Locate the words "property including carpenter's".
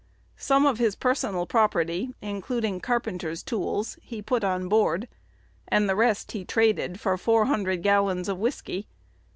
1.45-3.43